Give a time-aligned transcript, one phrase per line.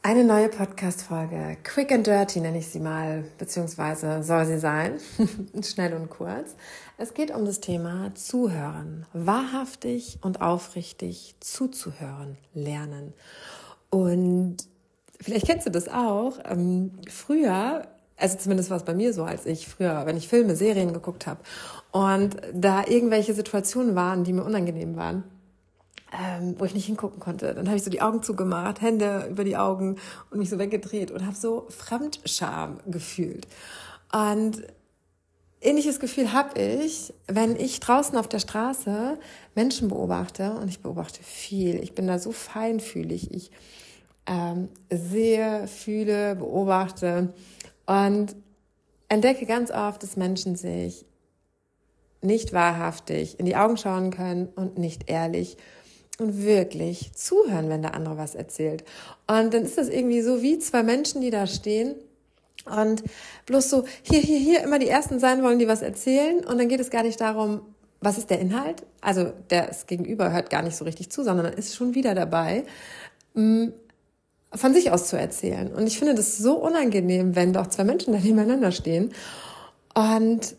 [0.00, 5.00] Eine neue Podcast-Folge, quick and dirty nenne ich sie mal, beziehungsweise soll sie sein,
[5.62, 6.54] schnell und kurz.
[6.98, 13.12] Es geht um das Thema Zuhören, wahrhaftig und aufrichtig zuzuhören, lernen.
[13.90, 14.58] Und
[15.20, 16.38] vielleicht kennst du das auch.
[16.44, 17.82] Ähm, früher,
[18.16, 21.26] also zumindest war es bei mir so, als ich früher, wenn ich Filme, Serien geguckt
[21.26, 21.40] habe
[21.90, 25.24] und da irgendwelche Situationen waren, die mir unangenehm waren,
[26.12, 27.54] ähm, wo ich nicht hingucken konnte.
[27.54, 29.96] Dann habe ich so die Augen zugemacht, Hände über die Augen
[30.30, 33.46] und mich so weggedreht und habe so Fremdscham gefühlt.
[34.12, 34.62] Und
[35.60, 39.18] ähnliches Gefühl habe ich, wenn ich draußen auf der Straße
[39.54, 41.82] Menschen beobachte und ich beobachte viel.
[41.82, 43.34] Ich bin da so feinfühlig.
[43.34, 43.50] Ich
[44.26, 47.34] ähm, sehe, fühle, beobachte
[47.86, 48.36] und
[49.08, 51.04] entdecke ganz oft, dass Menschen sich
[52.20, 55.56] nicht wahrhaftig in die Augen schauen können und nicht ehrlich
[56.18, 58.84] und wirklich zuhören, wenn der andere was erzählt.
[59.26, 61.94] Und dann ist das irgendwie so wie zwei Menschen, die da stehen
[62.66, 63.02] und
[63.46, 66.44] bloß so hier, hier, hier immer die Ersten sein wollen, die was erzählen.
[66.44, 67.60] Und dann geht es gar nicht darum,
[68.00, 68.84] was ist der Inhalt?
[69.00, 72.64] Also das Gegenüber hört gar nicht so richtig zu, sondern ist schon wieder dabei,
[73.34, 73.68] mm,
[74.54, 75.72] von sich aus zu erzählen.
[75.72, 79.12] Und ich finde das so unangenehm, wenn doch zwei Menschen da nebeneinander stehen
[79.94, 80.56] und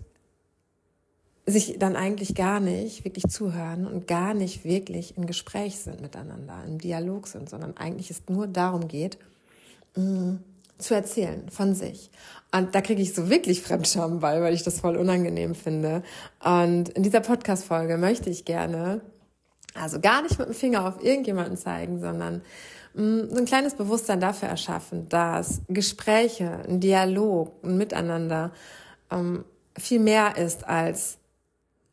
[1.52, 6.64] sich dann eigentlich gar nicht wirklich zuhören und gar nicht wirklich im Gespräch sind miteinander,
[6.68, 9.18] im Dialog sind, sondern eigentlich es nur darum geht,
[9.96, 10.36] mm,
[10.78, 12.10] zu erzählen von sich.
[12.52, 16.04] Und da kriege ich so wirklich Fremdscham bei, weil ich das voll unangenehm finde.
[16.44, 19.02] Und in dieser Podcast-Folge möchte ich gerne,
[19.76, 22.42] also gar nicht mit dem Finger auf irgendjemanden zeigen, sondern
[22.96, 28.52] mm, so ein kleines Bewusstsein dafür erschaffen, dass Gespräche, ein Dialog, ein Miteinander
[29.12, 29.46] ähm,
[29.78, 31.19] viel mehr ist als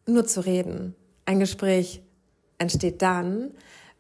[0.07, 0.95] nur zu reden.
[1.25, 2.03] Ein Gespräch
[2.59, 3.51] entsteht dann,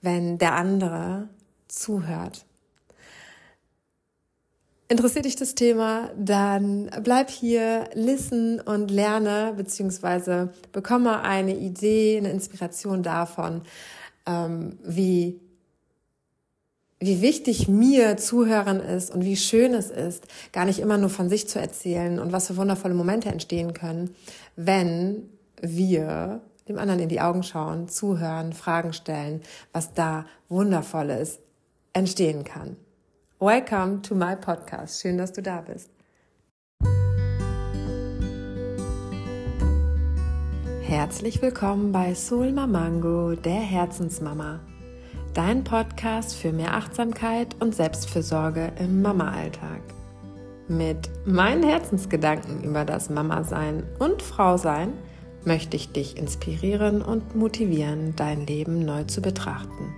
[0.00, 1.28] wenn der andere
[1.68, 2.46] zuhört.
[4.88, 12.30] Interessiert dich das Thema, dann bleib hier, listen und lerne, beziehungsweise bekomme eine Idee, eine
[12.30, 13.62] Inspiration davon,
[14.26, 15.40] ähm, wie,
[17.00, 21.28] wie wichtig mir Zuhören ist und wie schön es ist, gar nicht immer nur von
[21.28, 24.14] sich zu erzählen und was für wundervolle Momente entstehen können,
[24.54, 25.28] wenn
[25.60, 31.38] wir dem anderen in die Augen schauen, zuhören, Fragen stellen, was da Wundervolles
[31.92, 32.76] entstehen kann.
[33.38, 35.00] Welcome to my podcast.
[35.00, 35.90] Schön, dass du da bist.
[40.82, 44.60] Herzlich willkommen bei Soul Mamango, der Herzensmama.
[45.34, 49.82] Dein Podcast für mehr Achtsamkeit und Selbstfürsorge im Mama-Alltag.
[50.68, 54.92] Mit meinen Herzensgedanken über das Mama-Sein und Frau-Sein–
[55.46, 59.94] möchte ich dich inspirieren und motivieren, dein Leben neu zu betrachten.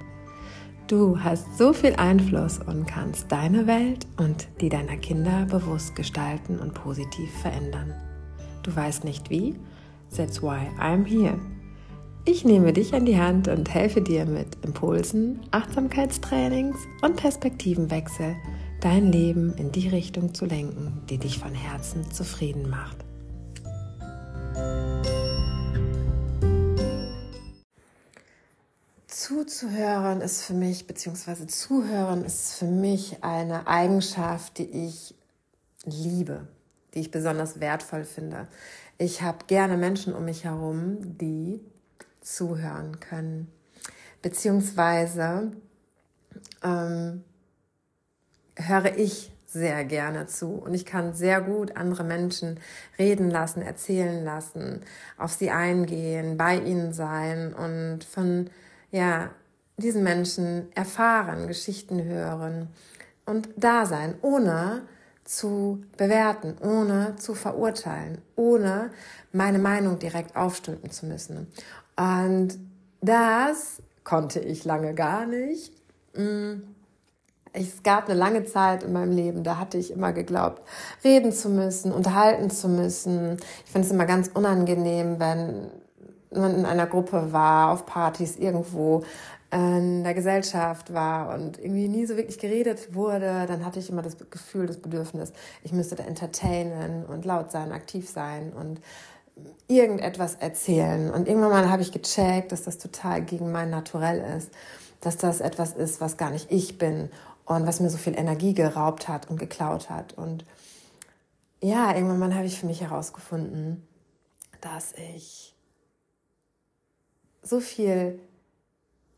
[0.86, 6.58] Du hast so viel Einfluss und kannst deine Welt und die deiner Kinder bewusst gestalten
[6.58, 7.94] und positiv verändern.
[8.62, 9.54] Du weißt nicht wie?
[10.16, 11.38] That's why I'm here.
[12.24, 18.36] Ich nehme dich an die Hand und helfe dir mit Impulsen, Achtsamkeitstrainings und Perspektivenwechsel,
[18.80, 22.98] dein Leben in die Richtung zu lenken, die dich von Herzen zufrieden macht.
[29.28, 35.14] Zuzuhören ist für mich, beziehungsweise Zuhören ist für mich eine Eigenschaft, die ich
[35.84, 36.48] liebe,
[36.94, 38.48] die ich besonders wertvoll finde.
[38.96, 41.60] Ich habe gerne Menschen um mich herum, die
[42.22, 43.52] zuhören können,
[44.22, 45.52] beziehungsweise
[46.64, 47.22] ähm,
[48.56, 52.58] höre ich sehr gerne zu und ich kann sehr gut andere Menschen
[52.98, 54.80] reden lassen, erzählen lassen,
[55.18, 58.48] auf sie eingehen, bei ihnen sein und von
[58.90, 59.30] ja,
[59.76, 62.68] diesen Menschen erfahren, Geschichten hören
[63.26, 64.82] und da sein, ohne
[65.24, 68.90] zu bewerten, ohne zu verurteilen, ohne
[69.32, 71.46] meine Meinung direkt aufstülpen zu müssen.
[71.96, 72.58] Und
[73.00, 75.72] das konnte ich lange gar nicht.
[76.14, 76.62] Mm.
[77.52, 80.62] Es gab eine lange Zeit in meinem Leben, da hatte ich immer geglaubt,
[81.02, 83.38] reden zu müssen, unterhalten zu müssen.
[83.64, 85.70] Ich finde es immer ganz unangenehm, wenn
[86.30, 89.02] man in einer Gruppe war, auf Partys irgendwo
[89.50, 94.02] in der Gesellschaft war und irgendwie nie so wirklich geredet wurde, dann hatte ich immer
[94.02, 95.32] das Gefühl, das Bedürfnis,
[95.62, 98.80] ich müsste da entertainen und laut sein, aktiv sein und
[99.68, 101.10] irgendetwas erzählen.
[101.10, 104.50] Und irgendwann mal habe ich gecheckt, dass das total gegen mein Naturell ist,
[105.00, 107.08] dass das etwas ist, was gar nicht ich bin
[107.46, 110.12] und was mir so viel Energie geraubt hat und geklaut hat.
[110.12, 110.44] Und
[111.62, 113.86] ja, irgendwann mal habe ich für mich herausgefunden,
[114.60, 115.54] dass ich
[117.42, 118.18] so viel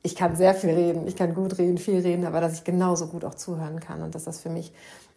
[0.02, 3.06] ich kann sehr viel reden, ich kann gut reden, viel reden, aber dass ich genauso
[3.06, 4.72] gut auch zuhören kann und dass das für mich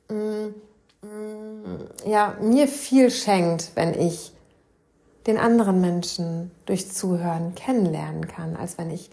[0.10, 4.34] mm, mm, ja mir viel schenkt, wenn ich
[5.26, 9.10] den anderen Menschen durch Zuhören kennenlernen kann, als wenn ich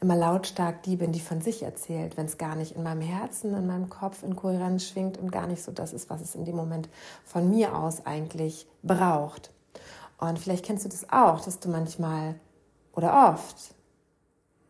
[0.00, 3.54] immer lautstark die bin, die von sich erzählt, wenn es gar nicht in meinem Herzen,
[3.54, 6.44] in meinem Kopf in Kohärenz schwingt und gar nicht so das ist, was es in
[6.44, 6.88] dem Moment
[7.24, 9.50] von mir aus eigentlich braucht.
[10.18, 12.34] Und vielleicht kennst du das auch, dass du manchmal
[12.92, 13.74] oder oft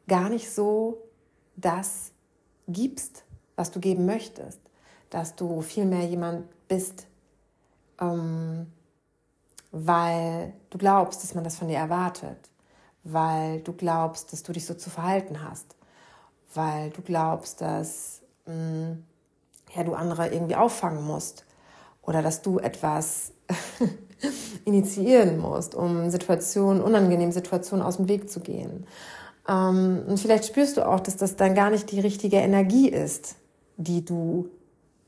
[0.08, 1.02] gar nicht so
[1.56, 2.12] das
[2.68, 3.24] gibst,
[3.56, 4.60] was du geben möchtest,
[5.10, 7.06] dass du vielmehr jemand bist,
[8.00, 8.66] ähm,
[9.70, 12.50] weil du glaubst, dass man das von dir erwartet,
[13.04, 15.76] weil du glaubst, dass du dich so zu verhalten hast,
[16.54, 19.04] weil du glaubst, dass mh, mm,
[19.74, 21.44] ja, du andere irgendwie auffangen musst
[22.02, 23.32] oder dass du etwas
[24.64, 28.86] initiieren musst, um Situationen, unangenehmen Situationen aus dem Weg zu gehen.
[29.48, 33.36] Ähm, und vielleicht spürst du auch, dass das dann gar nicht die richtige Energie ist,
[33.76, 34.48] die du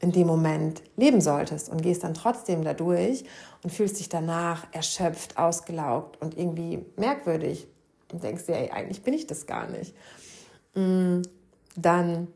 [0.01, 3.25] in dem Moment leben solltest und gehst dann trotzdem dadurch
[3.63, 7.67] und fühlst dich danach erschöpft, ausgelaugt und irgendwie merkwürdig
[8.13, 9.95] und denkst dir, ey, eigentlich bin ich das gar nicht.
[10.75, 11.23] Mm,
[11.77, 12.29] dann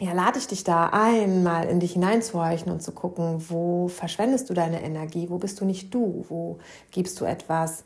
[0.00, 4.48] ja, lade ich dich da ein, mal in dich hineinzuhorchen und zu gucken, wo verschwendest
[4.48, 6.58] du deine Energie, wo bist du nicht du, wo
[6.90, 7.84] gibst du etwas,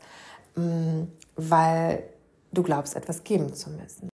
[0.55, 1.03] mm,
[1.35, 2.03] weil
[2.53, 4.07] du glaubst, etwas geben zu müssen.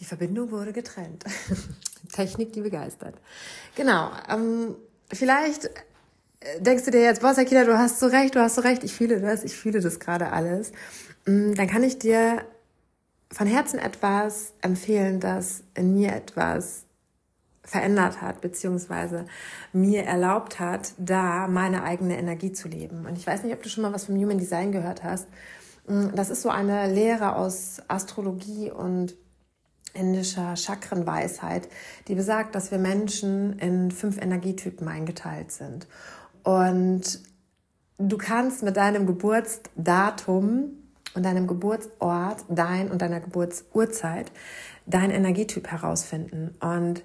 [0.00, 1.24] Die Verbindung wurde getrennt.
[2.12, 3.14] Technik, die begeistert.
[3.76, 4.10] Genau.
[4.28, 4.74] Ähm,
[5.12, 8.62] vielleicht äh, denkst du dir jetzt, boah, Sakina, du hast so recht, du hast so
[8.62, 10.72] recht, ich fühle das, ich fühle das gerade alles.
[11.26, 12.44] Mm, dann kann ich dir
[13.30, 16.86] von Herzen etwas empfehlen, das in mir etwas
[17.62, 19.26] verändert hat, beziehungsweise
[19.72, 23.06] mir erlaubt hat, da meine eigene Energie zu leben.
[23.06, 25.28] Und ich weiß nicht, ob du schon mal was vom Human Design gehört hast.
[25.86, 29.14] Mm, das ist so eine Lehre aus Astrologie und
[29.92, 31.68] indischer Chakrenweisheit,
[32.08, 35.86] die besagt, dass wir Menschen in fünf Energietypen eingeteilt sind.
[36.44, 37.20] Und
[37.98, 40.70] du kannst mit deinem Geburtsdatum
[41.14, 44.30] und deinem Geburtsort, dein und deiner Geburtsurzeit,
[44.86, 46.54] dein Energietyp herausfinden.
[46.60, 47.02] Und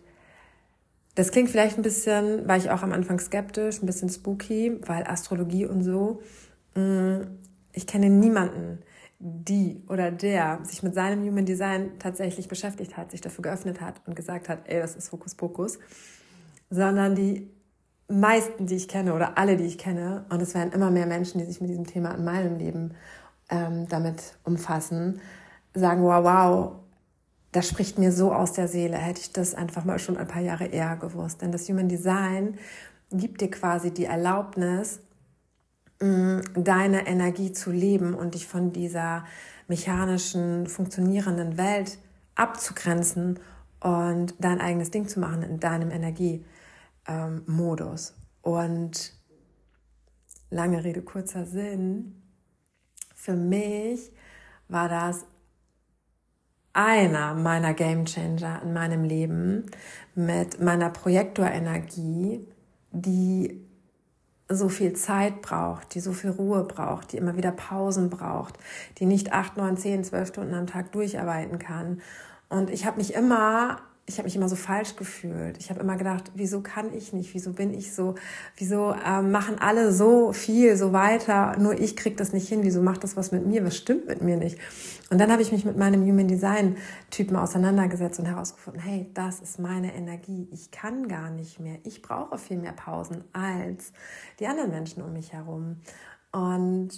[1.16, 5.06] das klingt vielleicht ein bisschen, war ich auch am Anfang skeptisch, ein bisschen spooky, weil
[5.06, 6.22] Astrologie und so.
[6.76, 7.22] Mm,
[7.72, 8.80] ich kenne niemanden,
[9.20, 14.02] die oder der sich mit seinem Human Design tatsächlich beschäftigt hat, sich dafür geöffnet hat
[14.06, 15.80] und gesagt hat, ey, das ist Hokuspokus,
[16.70, 17.50] sondern die
[18.08, 21.40] meisten, die ich kenne oder alle, die ich kenne, und es werden immer mehr Menschen,
[21.40, 22.94] die sich mit diesem Thema in meinem Leben
[23.50, 25.22] ähm, damit umfassen,
[25.74, 26.72] sagen, wow, wow,
[27.56, 30.42] das spricht mir so aus der Seele, hätte ich das einfach mal schon ein paar
[30.42, 31.42] Jahre eher gewusst.
[31.42, 32.58] Denn das Human Design
[33.12, 35.00] gibt dir quasi die Erlaubnis,
[36.02, 39.24] mm, deine Energie zu leben und dich von dieser
[39.70, 41.98] mechanischen, funktionierenden Welt
[42.36, 43.40] abzugrenzen
[43.80, 45.92] und dein eigenes Ding zu machen in deinem
[47.08, 48.16] Energiemodus.
[48.42, 49.14] Und
[50.50, 52.22] lange Rede, kurzer Sinn.
[53.14, 54.12] Für mich
[54.68, 55.26] war das
[56.76, 59.66] einer meiner Game Changer in meinem Leben
[60.14, 62.46] mit meiner Projektorenergie,
[62.92, 63.62] die
[64.50, 68.58] so viel Zeit braucht, die so viel Ruhe braucht, die immer wieder Pausen braucht,
[69.00, 72.02] die nicht acht, neun, zehn, zwölf Stunden am Tag durcharbeiten kann.
[72.50, 75.58] Und ich habe mich immer ich habe mich immer so falsch gefühlt.
[75.58, 77.34] Ich habe immer gedacht, wieso kann ich nicht?
[77.34, 78.14] Wieso bin ich so?
[78.56, 81.58] Wieso ähm, machen alle so viel, so weiter?
[81.58, 82.60] Nur ich krieg das nicht hin.
[82.62, 83.66] Wieso macht das was mit mir?
[83.66, 84.60] Was stimmt mit mir nicht?
[85.10, 86.78] Und dann habe ich mich mit meinem Human Design
[87.10, 90.48] Typen auseinandergesetzt und herausgefunden, hey, das ist meine Energie.
[90.52, 91.80] Ich kann gar nicht mehr.
[91.84, 93.92] Ich brauche viel mehr Pausen als
[94.40, 95.78] die anderen Menschen um mich herum.
[96.32, 96.90] Und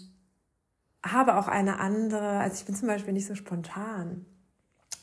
[1.05, 4.25] habe auch eine andere, also ich bin zum Beispiel nicht so spontan.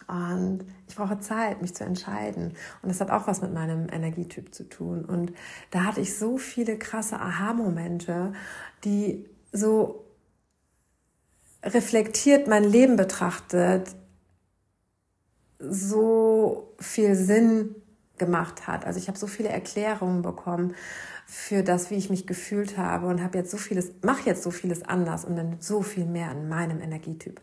[0.07, 2.55] Und ich brauche Zeit, mich zu entscheiden.
[2.83, 5.05] Und das hat auch was mit meinem Energietyp zu tun.
[5.05, 5.33] Und
[5.71, 8.33] da hatte ich so viele krasse Aha-Momente,
[8.85, 10.05] die so
[11.63, 13.95] reflektiert mein Leben betrachtet,
[15.59, 17.75] so viel Sinn
[18.19, 18.85] gemacht hat.
[18.85, 20.75] Also ich habe so viele Erklärungen bekommen
[21.27, 24.51] für das, wie ich mich gefühlt habe und habe jetzt so vieles, mache jetzt so
[24.51, 27.41] vieles anders und dann so viel mehr an meinem Energietyp.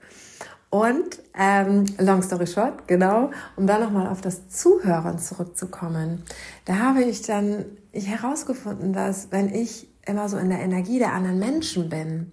[0.71, 6.23] Und ähm, long story short, genau, um da nochmal auf das Zuhören zurückzukommen,
[6.63, 11.39] da habe ich dann herausgefunden, dass wenn ich immer so in der Energie der anderen
[11.39, 12.31] Menschen bin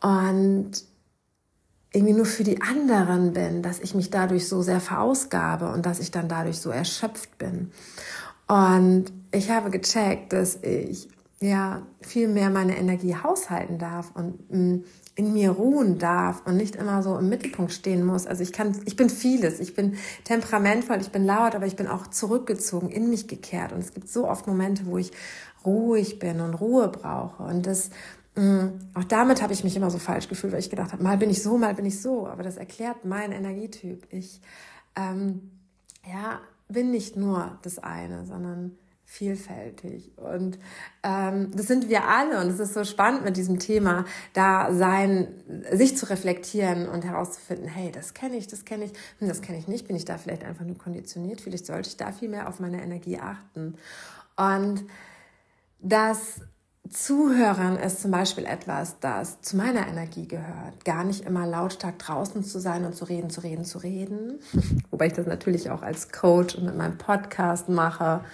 [0.00, 0.84] und
[1.92, 5.98] irgendwie nur für die anderen bin, dass ich mich dadurch so sehr verausgabe und dass
[5.98, 7.72] ich dann dadurch so erschöpft bin.
[8.46, 11.08] Und ich habe gecheckt, dass ich
[11.40, 14.84] ja viel mehr meine Energie haushalten darf und mh, mm,
[15.16, 18.26] in mir ruhen darf und nicht immer so im Mittelpunkt stehen muss.
[18.26, 19.60] Also ich kann, ich bin vieles.
[19.60, 23.72] Ich bin temperamentvoll, ich bin laut, aber ich bin auch zurückgezogen, in mich gekehrt.
[23.72, 25.12] Und es gibt so oft Momente, wo ich
[25.64, 27.42] ruhig bin und Ruhe brauche.
[27.44, 27.88] Und das,
[28.34, 31.02] mh, mm, auch damit habe ich mich immer so falsch gefühlt, weil ich gedacht habe,
[31.02, 32.26] mal bin ich so, mal bin ich so.
[32.26, 34.06] Aber das erklärt meinen Energietyp.
[34.10, 34.42] Ich,
[34.96, 35.50] ähm,
[36.06, 38.76] ja, bin nicht nur das eine, sondern
[39.06, 40.10] vielfältig.
[40.16, 40.58] Und
[41.04, 42.40] ähm, das sind wir alle.
[42.40, 45.28] Und es ist so spannend mit diesem Thema, da sein,
[45.72, 49.58] sich zu reflektieren und herauszufinden, hey, das kenne ich, das kenne ich, hm, das kenne
[49.58, 52.48] ich nicht, bin ich da vielleicht einfach nur konditioniert, vielleicht sollte ich da viel mehr
[52.48, 53.76] auf meine Energie achten.
[54.36, 54.84] Und
[55.78, 56.40] das
[56.90, 60.84] Zuhören ist zum Beispiel etwas, das zu meiner Energie gehört.
[60.84, 64.40] Gar nicht immer lautstark draußen zu sein und zu reden, zu reden, zu reden.
[64.90, 68.24] Wobei ich das natürlich auch als Coach und mit meinem Podcast mache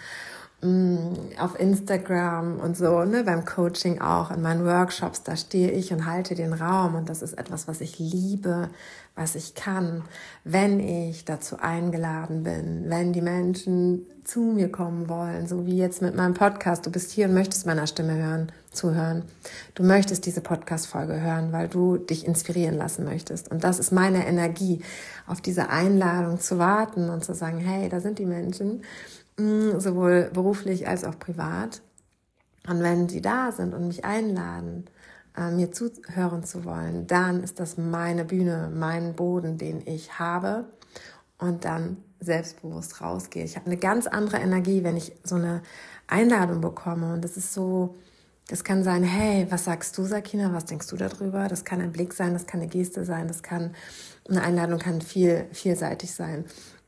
[1.40, 6.06] auf Instagram und so, ne, beim Coaching auch, in meinen Workshops, da stehe ich und
[6.06, 8.68] halte den Raum und das ist etwas, was ich liebe,
[9.16, 10.04] was ich kann,
[10.44, 16.00] wenn ich dazu eingeladen bin, wenn die Menschen zu mir kommen wollen, so wie jetzt
[16.00, 16.86] mit meinem Podcast.
[16.86, 19.24] Du bist hier und möchtest meiner Stimme hören, zuhören.
[19.74, 23.50] Du möchtest diese Podcast-Folge hören, weil du dich inspirieren lassen möchtest.
[23.50, 24.80] Und das ist meine Energie,
[25.26, 30.30] auf diese Einladung zu warten und zu sagen, hey, da sind die Menschen Mm, sowohl
[30.32, 31.82] beruflich als auch privat.
[32.68, 34.84] Und wenn sie da sind und mich einladen,
[35.36, 40.66] äh, mir zuhören zu wollen, dann ist das meine Bühne, mein Boden, den ich habe
[41.38, 43.44] und dann selbstbewusst rausgehe.
[43.44, 45.62] Ich habe eine ganz andere Energie, wenn ich so eine
[46.06, 47.96] Einladung bekomme und das ist so,
[48.48, 51.48] das kann sein, hey, was sagst du, Sakina, was denkst du darüber?
[51.48, 53.74] Das kann ein Blick sein, das kann eine Geste sein, das kann,
[54.28, 56.44] eine Einladung kann viel, vielseitig sein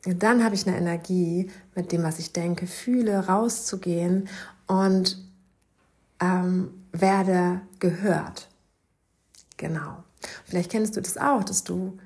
[0.07, 4.29] dann habe ich eine Energie, mit dem, was ich denke, fühle, rauszugehen
[4.67, 5.19] und
[6.21, 8.49] ähm, werde gehört.
[9.57, 10.05] Genau.
[10.45, 11.99] Vielleicht kennst du das auch, dass du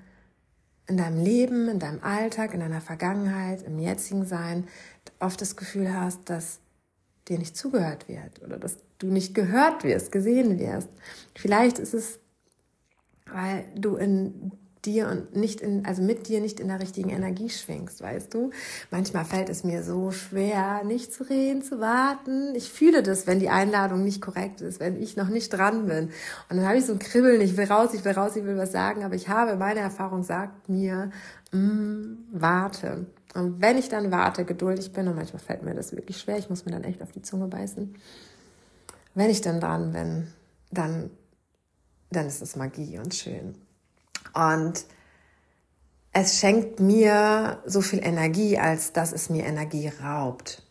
[0.87, 4.67] in deinem Leben, in deinem Alltag, in deiner Vergangenheit, im jetzigen Sein
[5.21, 6.61] oft das Gefühl hast, dass
[7.28, 10.88] dir nicht zugehört wird oder dass du nicht gehört wirst, gesehen wirst.
[11.35, 12.19] Vielleicht ist es,
[13.26, 14.52] weil du in
[14.85, 18.51] dir und nicht in, also mit dir nicht in der richtigen Energie schwingst, weißt du?
[18.91, 22.55] Manchmal fällt es mir so schwer, nicht zu reden, zu warten.
[22.55, 26.11] Ich fühle das, wenn die Einladung nicht korrekt ist, wenn ich noch nicht dran bin.
[26.49, 28.57] Und dann habe ich so ein Kribbeln, ich will raus, ich will raus, ich will
[28.57, 31.11] was sagen, aber ich habe, meine Erfahrung sagt mir,
[31.53, 33.07] mm, warte.
[33.35, 36.49] Und wenn ich dann warte, geduldig bin, und manchmal fällt mir das wirklich schwer, ich
[36.49, 37.95] muss mir dann echt auf die Zunge beißen.
[39.15, 40.29] Wenn ich dann dran bin,
[40.71, 41.11] dann,
[42.11, 43.55] dann ist es Magie und schön.
[44.35, 44.85] Und
[46.13, 50.63] es schenkt mir so viel Energie, als dass es mir Energie raubt.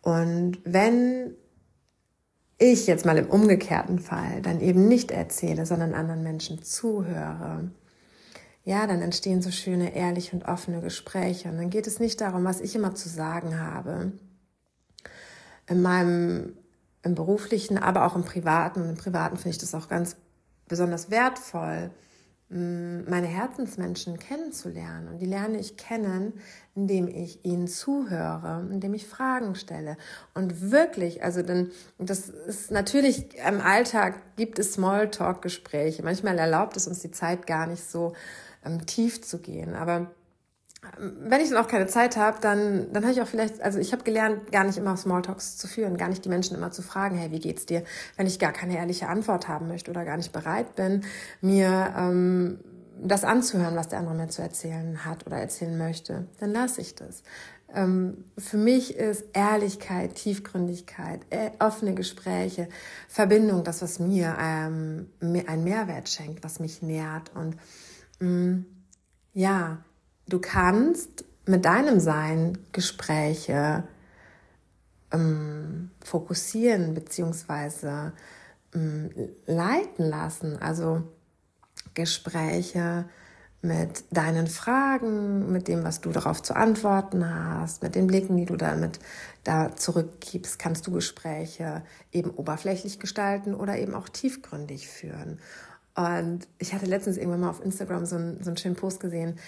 [0.00, 1.34] Und wenn
[2.58, 7.70] ich jetzt mal im umgekehrten Fall dann eben nicht erzähle, sondern anderen Menschen zuhöre,
[8.64, 11.48] ja, dann entstehen so schöne, ehrliche und offene Gespräche.
[11.48, 14.12] Und dann geht es nicht darum, was ich immer zu sagen habe.
[15.68, 16.56] In meinem,
[17.02, 18.82] im beruflichen, aber auch im privaten.
[18.82, 20.16] Und im privaten finde ich das auch ganz
[20.68, 21.90] besonders wertvoll,
[22.52, 25.08] meine Herzensmenschen kennenzulernen.
[25.08, 26.34] Und die lerne ich kennen,
[26.74, 29.96] indem ich ihnen zuhöre, indem ich Fragen stelle.
[30.34, 36.02] Und wirklich, also dann, das ist natürlich im Alltag gibt es Smalltalk-Gespräche.
[36.02, 38.12] Manchmal erlaubt es uns die Zeit gar nicht so
[38.66, 39.74] ähm, tief zu gehen.
[39.74, 40.10] Aber
[40.98, 43.92] wenn ich dann auch keine Zeit habe, dann, dann habe ich auch vielleicht, also ich
[43.92, 47.16] habe gelernt, gar nicht immer Smalltalks zu führen, gar nicht die Menschen immer zu fragen,
[47.16, 47.84] hey, wie geht's dir,
[48.16, 51.04] wenn ich gar keine ehrliche Antwort haben möchte oder gar nicht bereit bin,
[51.40, 52.58] mir ähm,
[53.00, 56.96] das anzuhören, was der andere mir zu erzählen hat oder erzählen möchte, dann lasse ich
[56.96, 57.22] das.
[57.72, 62.68] Ähm, für mich ist Ehrlichkeit, Tiefgründigkeit, äh, offene Gespräche,
[63.08, 67.56] Verbindung, das, was mir ähm, einen Mehrwert schenkt, was mich nährt und
[68.18, 68.66] mh, mm,
[69.34, 69.78] ja,
[70.32, 73.84] Du kannst mit deinem Sein Gespräche
[75.12, 78.14] ähm, fokussieren beziehungsweise
[78.74, 79.10] ähm,
[79.44, 80.56] leiten lassen.
[80.56, 81.02] Also
[81.92, 83.04] Gespräche
[83.60, 88.46] mit deinen Fragen, mit dem, was du darauf zu antworten hast, mit den Blicken, die
[88.46, 89.00] du damit
[89.44, 95.40] da zurückgibst, kannst du Gespräche eben oberflächlich gestalten oder eben auch tiefgründig führen.
[95.94, 99.38] Und ich hatte letztens irgendwann mal auf Instagram so einen, so einen schönen Post gesehen,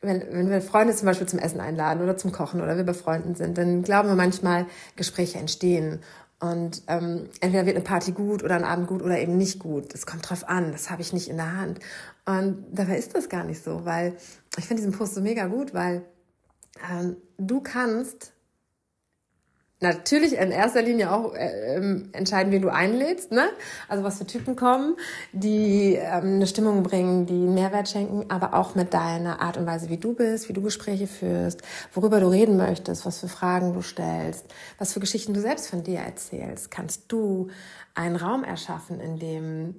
[0.00, 2.94] wenn, wenn wir Freunde zum Beispiel zum Essen einladen oder zum Kochen oder wir bei
[2.94, 6.00] Freunden sind, dann glauben wir manchmal, Gespräche entstehen.
[6.40, 9.92] Und ähm, entweder wird eine Party gut oder ein Abend gut oder eben nicht gut.
[9.92, 11.80] Das kommt drauf an, das habe ich nicht in der Hand.
[12.26, 14.16] Und dabei ist das gar nicht so, weil
[14.56, 16.04] ich finde diesen Post so mega gut, weil
[16.92, 18.32] ähm, du kannst
[19.80, 23.48] natürlich in erster Linie auch äh, ähm, entscheiden, wen du einlädst, ne?
[23.88, 24.96] Also was für Typen kommen,
[25.32, 29.66] die ähm, eine Stimmung bringen, die einen Mehrwert schenken, aber auch mit deiner Art und
[29.66, 33.72] Weise, wie du bist, wie du Gespräche führst, worüber du reden möchtest, was für Fragen
[33.72, 34.46] du stellst,
[34.78, 37.48] was für Geschichten du selbst von dir erzählst, kannst du
[37.94, 39.74] einen Raum erschaffen, in dem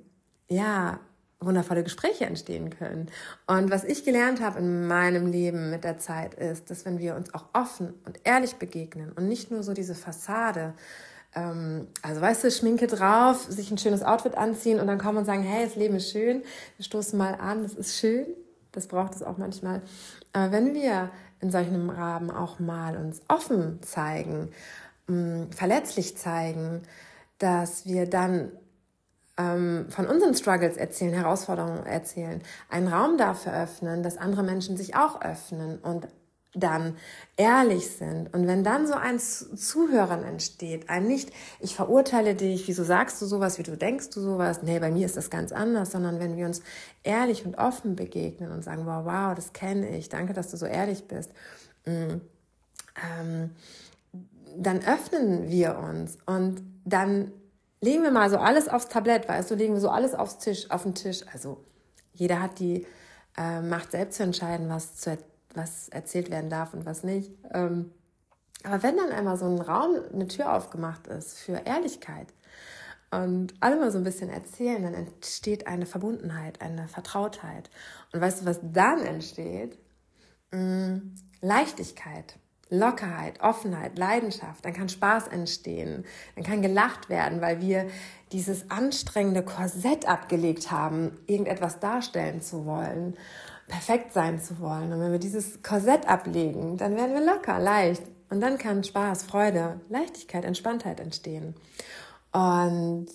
[0.47, 0.99] ja
[1.39, 3.09] wundervolle Gespräche entstehen können.
[3.47, 7.15] Und was ich gelernt habe in meinem Leben mit der Zeit ist, dass wenn wir
[7.15, 10.73] uns auch offen und ehrlich begegnen und nicht nur so diese Fassade,
[11.35, 15.25] ähm, also weißt du, Schminke drauf, sich ein schönes Outfit anziehen und dann kommen und
[15.25, 16.43] sagen, hey, das Leben ist schön,
[16.77, 18.25] wir stoßen mal an, das ist schön,
[18.73, 19.81] das braucht es auch manchmal.
[20.33, 24.49] Aber wenn wir in solchen Rahmen auch mal uns offen zeigen,
[25.07, 26.81] mh, verletzlich zeigen,
[27.37, 28.51] dass wir dann
[29.39, 35.21] von unseren Struggles erzählen, Herausforderungen erzählen, einen Raum dafür öffnen, dass andere Menschen sich auch
[35.21, 36.09] öffnen und
[36.53, 36.97] dann
[37.37, 38.33] ehrlich sind.
[38.33, 43.27] Und wenn dann so ein Zuhören entsteht, ein nicht, ich verurteile dich, wieso sagst du
[43.27, 46.35] sowas, wie du denkst du sowas, nee, bei mir ist das ganz anders, sondern wenn
[46.35, 46.61] wir uns
[47.03, 50.65] ehrlich und offen begegnen und sagen, wow, wow, das kenne ich, danke, dass du so
[50.65, 51.31] ehrlich bist,
[51.85, 52.15] mm,
[53.21, 53.51] ähm,
[54.57, 57.31] dann öffnen wir uns und dann
[57.81, 60.69] legen wir mal so alles aufs Tablett, weißt du, legen wir so alles aufs Tisch,
[60.71, 61.21] auf den Tisch.
[61.31, 61.63] Also
[62.13, 62.85] jeder hat die
[63.37, 65.17] äh, Macht selbst zu entscheiden, was, zu,
[65.53, 67.31] was erzählt werden darf und was nicht.
[67.53, 67.91] Ähm,
[68.63, 72.27] aber wenn dann einmal so ein Raum, eine Tür aufgemacht ist für Ehrlichkeit
[73.11, 77.69] und alle mal so ein bisschen erzählen, dann entsteht eine Verbundenheit, eine Vertrautheit.
[78.11, 79.77] Und weißt du, was dann entsteht?
[80.51, 82.37] Hm, Leichtigkeit.
[82.69, 87.87] Lockerheit, Offenheit, Leidenschaft, dann kann Spaß entstehen, dann kann gelacht werden, weil wir
[88.31, 93.17] dieses anstrengende Korsett abgelegt haben, irgendetwas darstellen zu wollen,
[93.67, 94.93] perfekt sein zu wollen.
[94.93, 98.03] Und wenn wir dieses Korsett ablegen, dann werden wir locker, leicht.
[98.29, 101.55] Und dann kann Spaß, Freude, Leichtigkeit, Entspanntheit entstehen.
[102.31, 103.07] Und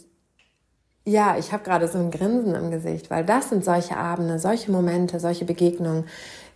[1.07, 4.73] ja, ich habe gerade so ein Grinsen im Gesicht, weil das sind solche Abende, solche
[4.73, 6.07] Momente, solche Begegnungen,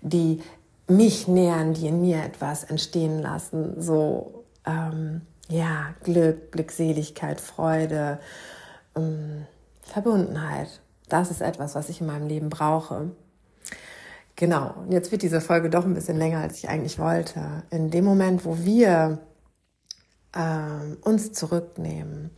[0.00, 0.43] die
[0.88, 3.80] mich nähern, die in mir etwas entstehen lassen.
[3.80, 8.18] So, ähm, ja, Glück, Glückseligkeit, Freude,
[8.97, 9.47] ähm,
[9.82, 10.80] Verbundenheit.
[11.08, 13.10] Das ist etwas, was ich in meinem Leben brauche.
[14.36, 17.65] Genau, und jetzt wird diese Folge doch ein bisschen länger, als ich eigentlich wollte.
[17.71, 19.19] In dem Moment, wo wir
[20.36, 22.30] ähm, uns zurücknehmen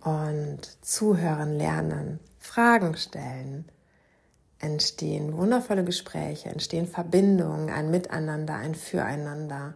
[0.00, 3.66] und zuhören lernen, Fragen stellen,
[4.64, 9.74] entstehen wundervolle Gespräche, entstehen Verbindungen, ein Miteinander, ein Füreinander.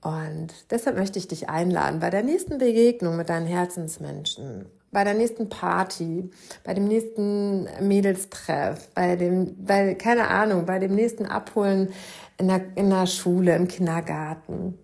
[0.00, 5.14] Und deshalb möchte ich dich einladen, bei der nächsten Begegnung mit deinen Herzensmenschen, bei der
[5.14, 6.30] nächsten Party,
[6.64, 11.92] bei dem nächsten Mädelstreff, bei dem, bei, keine Ahnung, bei dem nächsten Abholen
[12.38, 14.78] in der, in der Schule, im Kindergarten,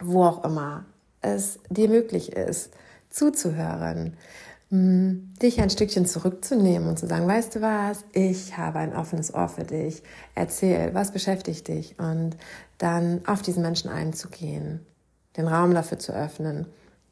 [0.00, 0.86] wo auch immer
[1.20, 2.70] es dir möglich ist,
[3.10, 4.16] zuzuhören,
[4.74, 9.48] dich ein Stückchen zurückzunehmen und zu sagen, weißt du was, ich habe ein offenes Ohr
[9.48, 10.02] für dich,
[10.34, 12.36] erzähl, was beschäftigt dich und
[12.78, 14.84] dann auf diesen Menschen einzugehen,
[15.36, 16.66] den Raum dafür zu öffnen,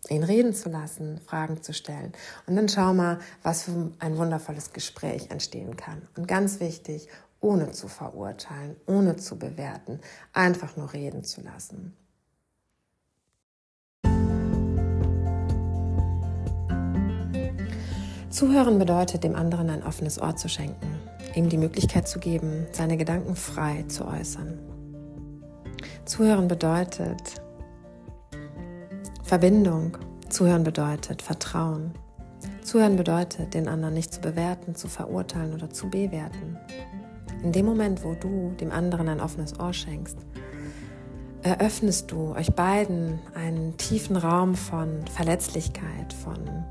[0.08, 2.12] ihn reden zu lassen, Fragen zu stellen
[2.46, 6.02] und dann schau mal, was für ein wundervolles Gespräch entstehen kann.
[6.16, 7.08] Und ganz wichtig,
[7.40, 10.00] ohne zu verurteilen, ohne zu bewerten,
[10.32, 11.94] einfach nur reden zu lassen.
[18.32, 20.98] Zuhören bedeutet, dem anderen ein offenes Ohr zu schenken,
[21.34, 24.58] ihm die Möglichkeit zu geben, seine Gedanken frei zu äußern.
[26.06, 27.42] Zuhören bedeutet
[29.22, 29.98] Verbindung.
[30.30, 31.92] Zuhören bedeutet Vertrauen.
[32.64, 36.56] Zuhören bedeutet, den anderen nicht zu bewerten, zu verurteilen oder zu bewerten.
[37.42, 40.16] In dem Moment, wo du dem anderen ein offenes Ohr schenkst,
[41.42, 46.64] eröffnest du euch beiden einen tiefen Raum von Verletzlichkeit, von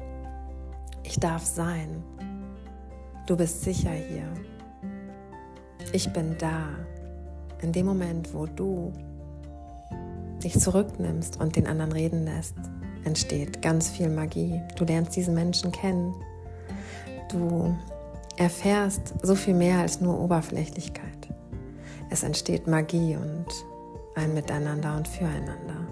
[1.11, 2.01] ich darf sein.
[3.27, 4.23] Du bist sicher hier.
[5.91, 6.69] Ich bin da.
[7.61, 8.93] In dem Moment, wo du
[10.41, 12.55] dich zurücknimmst und den anderen reden lässt,
[13.03, 14.61] entsteht ganz viel Magie.
[14.77, 16.15] Du lernst diesen Menschen kennen.
[17.29, 17.75] Du
[18.37, 21.27] erfährst so viel mehr als nur Oberflächlichkeit.
[22.09, 23.47] Es entsteht Magie und
[24.15, 25.90] ein Miteinander und Füreinander.